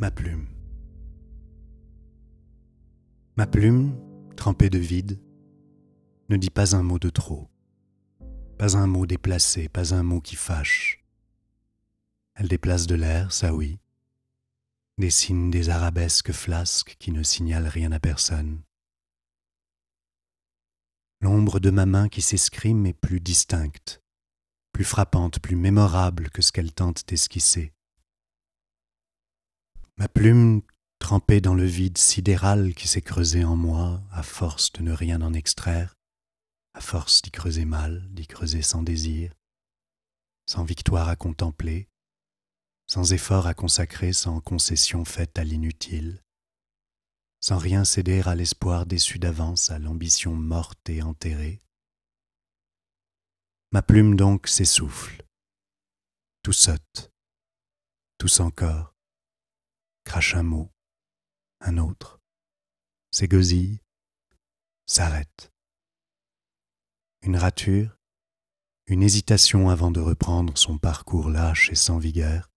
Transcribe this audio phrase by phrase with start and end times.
[0.00, 0.46] Ma plume.
[3.36, 3.94] Ma plume,
[4.34, 5.20] trempée de vide,
[6.30, 7.50] ne dit pas un mot de trop,
[8.56, 11.04] pas un mot déplacé, pas un mot qui fâche.
[12.34, 13.78] Elle déplace de l'air, ça oui,
[14.96, 18.62] dessine des arabesques flasques qui ne signalent rien à personne.
[21.20, 24.02] L'ombre de ma main qui s'escrime est plus distincte,
[24.72, 27.74] plus frappante, plus mémorable que ce qu'elle tente d'esquisser.
[30.00, 30.62] Ma plume
[30.98, 35.20] trempée dans le vide sidéral qui s'est creusé en moi à force de ne rien
[35.20, 35.94] en extraire,
[36.72, 39.34] à force d'y creuser mal, d'y creuser sans désir,
[40.46, 41.86] sans victoire à contempler,
[42.86, 46.22] sans effort à consacrer, sans concession faite à l'inutile,
[47.40, 51.60] sans rien céder à l'espoir déçu d'avance, à l'ambition morte et enterrée.
[53.70, 55.22] Ma plume donc s'essouffle,
[56.42, 57.12] tout saute,
[58.16, 58.94] tous encore,
[60.04, 60.70] crache un mot,
[61.60, 62.20] un autre,
[63.10, 63.80] s'égosille,
[64.86, 65.52] s'arrête.
[67.22, 67.96] Une rature,
[68.86, 72.50] une hésitation avant de reprendre son parcours lâche et sans vigueur.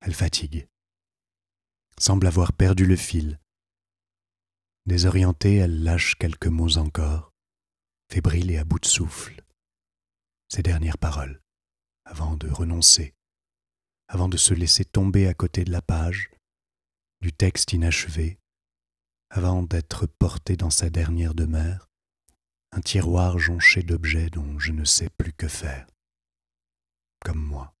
[0.00, 0.68] Elle fatigue,
[1.98, 3.40] semble avoir perdu le fil.
[4.86, 7.32] Désorientée, elle lâche quelques mots encore,
[8.10, 9.44] fébrile et à bout de souffle.
[10.48, 11.42] Ses dernières paroles,
[12.04, 13.14] avant de renoncer
[14.08, 16.30] avant de se laisser tomber à côté de la page,
[17.20, 18.38] du texte inachevé,
[19.30, 21.88] avant d'être porté dans sa dernière demeure,
[22.72, 25.86] un tiroir jonché d'objets dont je ne sais plus que faire,
[27.24, 27.74] comme moi.